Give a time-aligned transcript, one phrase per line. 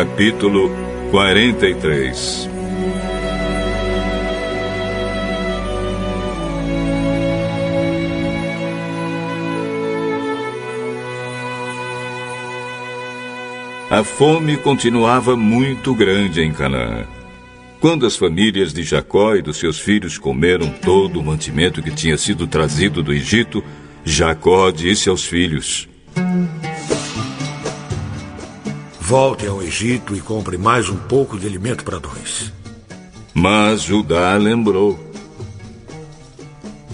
[0.00, 0.70] Capítulo
[1.10, 2.48] 43
[13.90, 17.04] A fome continuava muito grande em Canaã.
[17.78, 22.16] Quando as famílias de Jacó e dos seus filhos comeram todo o mantimento que tinha
[22.16, 23.62] sido trazido do Egito,
[24.02, 25.86] Jacó disse aos filhos:
[29.10, 32.52] Volte ao Egito e compre mais um pouco de alimento para nós.
[33.34, 35.04] Mas Judá lembrou: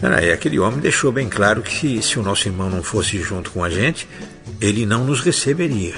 [0.01, 3.63] Peraí, aquele homem deixou bem claro que se o nosso irmão não fosse junto com
[3.63, 4.09] a gente,
[4.63, 5.95] ele não nos receberia.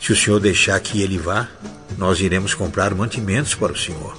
[0.00, 1.48] Se o senhor deixar que ele vá,
[1.98, 4.16] nós iremos comprar mantimentos para o senhor.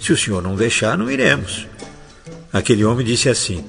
[0.00, 1.68] Se o senhor não deixar, não iremos.
[2.52, 3.64] Aquele homem disse assim: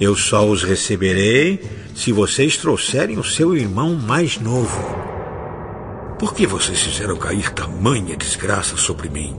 [0.00, 1.62] Eu só os receberei
[1.94, 5.13] se vocês trouxerem o seu irmão mais novo.
[6.18, 9.36] Por que vocês fizeram cair tamanha desgraça sobre mim?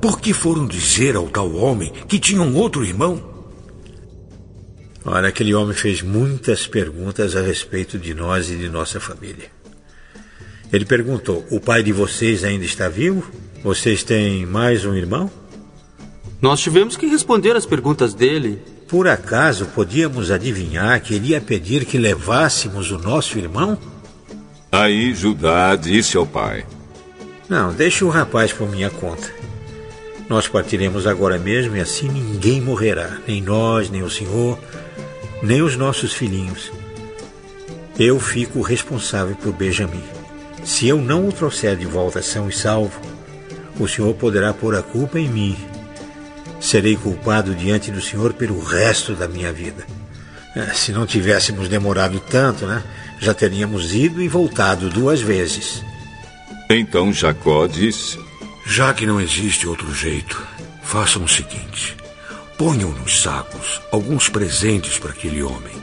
[0.00, 3.22] Por que foram dizer ao tal homem que tinha um outro irmão?
[5.04, 9.50] Olha, aquele homem fez muitas perguntas a respeito de nós e de nossa família.
[10.72, 13.30] Ele perguntou: O pai de vocês ainda está vivo?
[13.62, 15.30] Vocês têm mais um irmão?
[16.42, 18.60] Nós tivemos que responder as perguntas dele.
[18.88, 23.78] Por acaso podíamos adivinhar que ele ia pedir que levássemos o nosso irmão?
[24.78, 26.66] Aí Judá disse ao pai:
[27.48, 29.26] Não, deixe o rapaz por minha conta.
[30.28, 34.58] Nós partiremos agora mesmo e assim ninguém morrerá, nem nós, nem o senhor,
[35.42, 36.70] nem os nossos filhinhos.
[37.98, 40.04] Eu fico responsável por Benjamim.
[40.62, 43.00] Se eu não o trouxer de volta são e salvo,
[43.80, 45.56] o Senhor poderá pôr a culpa em mim.
[46.60, 49.86] Serei culpado diante do Senhor pelo resto da minha vida.
[50.56, 52.82] É, se não tivéssemos demorado tanto, né,
[53.20, 55.84] já teríamos ido e voltado duas vezes.
[56.70, 58.18] Então Jacó disse:
[58.64, 60.42] Já que não existe outro jeito,
[60.82, 61.94] façam o seguinte:
[62.56, 65.76] ponham nos sacos alguns presentes para aquele homem.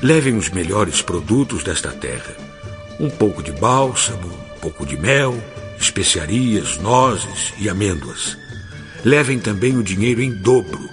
[0.00, 2.34] Levem os melhores produtos desta terra
[3.00, 5.42] um pouco de bálsamo, um pouco de mel,
[5.78, 8.36] especiarias, nozes e amêndoas.
[9.02, 10.89] Levem também o dinheiro em dobro,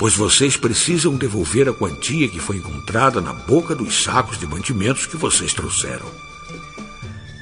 [0.00, 5.04] pois vocês precisam devolver a quantia que foi encontrada na boca dos sacos de mantimentos
[5.04, 6.10] que vocês trouxeram.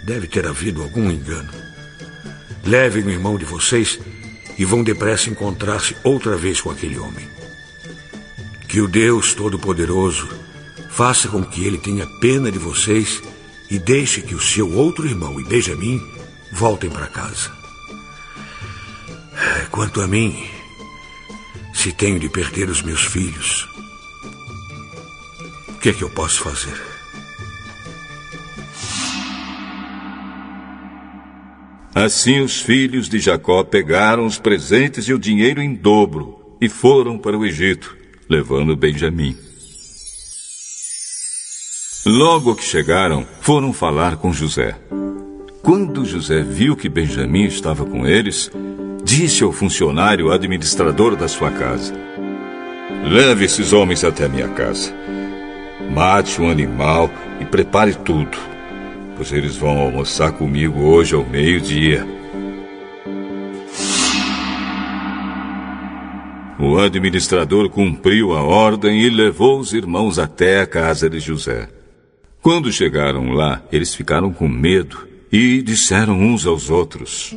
[0.04, 1.52] Deve ter havido algum engano.
[2.64, 4.00] Levem o irmão de vocês
[4.58, 7.28] e vão depressa encontrar-se outra vez com aquele homem.
[8.68, 10.28] Que o Deus Todo-Poderoso
[10.90, 13.22] faça com que ele tenha pena de vocês
[13.70, 16.02] e deixe que o seu outro irmão e Benjamin
[16.50, 17.52] voltem para casa.
[19.70, 20.57] Quanto a mim,
[21.78, 23.68] se tenho de perder os meus filhos,
[25.68, 26.76] o que é que eu posso fazer?
[31.94, 37.16] Assim os filhos de Jacó pegaram os presentes e o dinheiro em dobro e foram
[37.16, 37.96] para o Egito,
[38.28, 39.36] levando Benjamim.
[42.04, 44.76] Logo que chegaram, foram falar com José.
[45.62, 48.50] Quando José viu que Benjamim estava com eles,
[49.08, 51.94] disse ao funcionário administrador da sua casa:
[53.10, 54.92] Leve esses homens até minha casa.
[55.90, 57.10] Mate um animal
[57.40, 58.36] e prepare tudo,
[59.16, 62.06] pois eles vão almoçar comigo hoje ao meio-dia.
[66.60, 71.70] O administrador cumpriu a ordem e levou os irmãos até a casa de José.
[72.42, 77.34] Quando chegaram lá, eles ficaram com medo e disseram uns aos outros: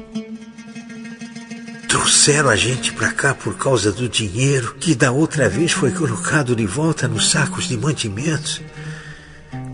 [1.92, 6.56] Trouxeram a gente para cá por causa do dinheiro que da outra vez foi colocado
[6.56, 8.62] de volta nos sacos de mantimentos.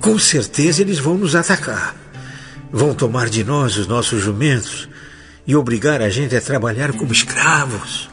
[0.01, 1.95] Com certeza eles vão nos atacar.
[2.71, 4.89] Vão tomar de nós os nossos jumentos
[5.45, 8.09] e obrigar a gente a trabalhar como escravos.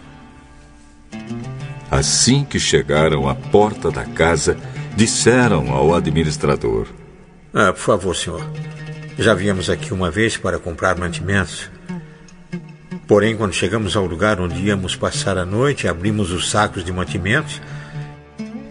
[1.90, 4.58] Assim que chegaram à porta da casa,
[4.94, 6.88] disseram ao administrador:
[7.54, 8.46] ah, por favor, senhor.
[9.18, 11.72] Já viemos aqui uma vez para comprar mantimentos.
[13.06, 17.60] Porém, quando chegamos ao lugar onde íamos passar a noite, abrimos os sacos de mantimentos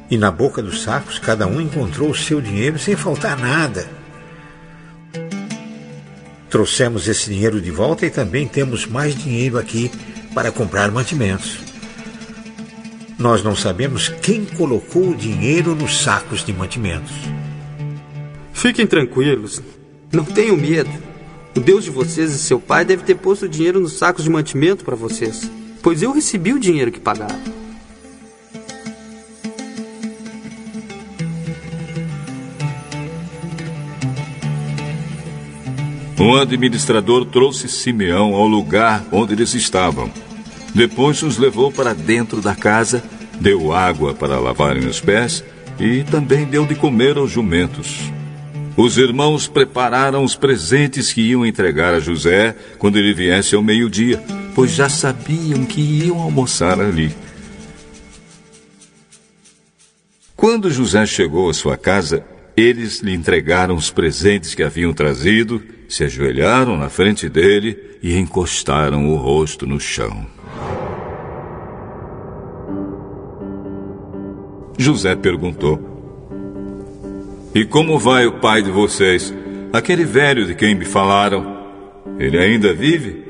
[0.10, 3.88] e na boca dos sacos cada um encontrou o seu dinheiro sem faltar nada.
[6.50, 9.92] Trouxemos esse dinheiro de volta e também temos mais dinheiro aqui
[10.34, 11.60] para comprar mantimentos.
[13.18, 17.14] Nós não sabemos quem colocou o dinheiro nos sacos de mantimentos.
[18.52, 19.62] Fiquem tranquilos.
[20.12, 21.13] Não tenham medo.
[21.56, 24.84] O Deus de vocês e seu pai deve ter posto dinheiro nos sacos de mantimento
[24.84, 25.50] para vocês,
[25.84, 27.40] pois eu recebi o dinheiro que pagaram.
[36.20, 40.10] Um administrador trouxe Simeão ao lugar onde eles estavam.
[40.74, 43.04] Depois os levou para dentro da casa,
[43.40, 45.44] deu água para lavarem os pés
[45.80, 48.00] e também deu de comer aos jumentos.
[48.76, 54.22] Os irmãos prepararam os presentes que iam entregar a José quando ele viesse ao meio-dia,
[54.56, 57.16] pois já sabiam que iam almoçar ali.
[60.36, 62.26] Quando José chegou à sua casa,
[62.58, 69.08] eles lhe entregaram os presentes que haviam trazido, se ajoelharam na frente dele e encostaram
[69.08, 70.26] o rosto no chão.
[74.78, 75.93] José perguntou:
[77.54, 79.34] e como vai o pai de vocês?
[79.72, 81.64] Aquele velho de quem me falaram.
[82.18, 83.24] Ele ainda vive?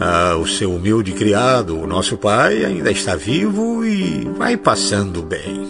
[0.00, 5.66] Ah, o seu humilde criado, o nosso pai, ainda está vivo e vai passando bem.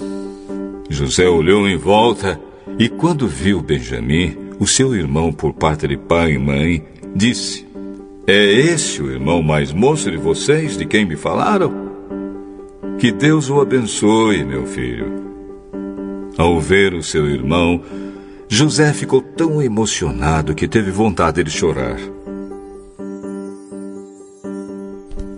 [0.88, 2.38] José olhou em volta
[2.78, 6.84] e, quando viu Benjamim, o seu irmão por parte de pai e mãe,
[7.14, 7.66] disse:
[8.26, 11.88] É esse o irmão mais moço de vocês de quem me falaram?
[12.98, 15.27] Que Deus o abençoe, meu filho.
[16.38, 17.82] Ao ver o seu irmão,
[18.48, 21.98] José ficou tão emocionado que teve vontade de chorar.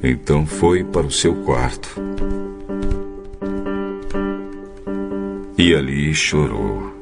[0.03, 1.89] Então foi para o seu quarto.
[5.57, 6.93] E ali chorou.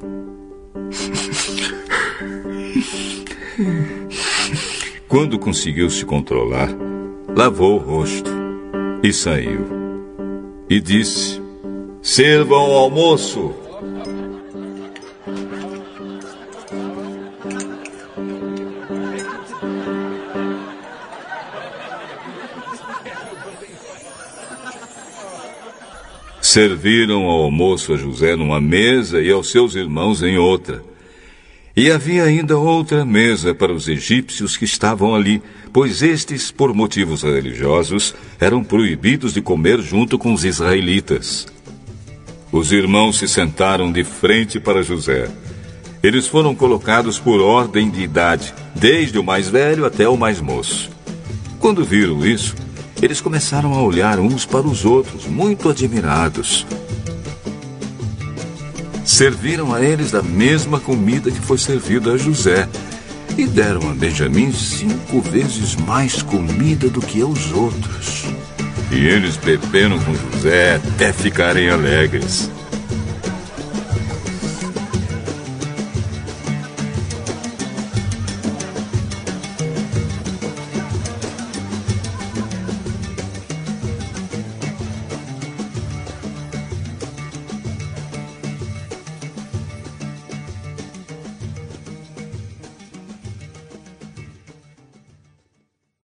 [5.09, 6.69] Quando conseguiu se controlar,
[7.35, 8.31] lavou o rosto
[9.03, 9.67] e saiu.
[10.71, 11.43] E disse:
[12.01, 13.53] Sirvam o almoço.
[26.49, 30.83] Serviram ao almoço a José numa mesa e aos seus irmãos em outra.
[31.77, 35.43] E havia ainda outra mesa para os egípcios que estavam ali,
[35.75, 41.47] pois estes, por motivos religiosos, eram proibidos de comer junto com os israelitas.
[42.51, 45.29] Os irmãos se sentaram de frente para José.
[46.03, 50.89] Eles foram colocados por ordem de idade, desde o mais velho até o mais moço.
[51.61, 52.55] Quando viram isso,
[53.01, 56.67] eles começaram a olhar uns para os outros, muito admirados.
[59.05, 62.69] Serviram a eles da mesma comida que foi servida a José
[63.37, 68.25] e deram a Benjamim cinco vezes mais comida do que aos outros.
[68.91, 72.51] E eles beberam com José até ficarem alegres.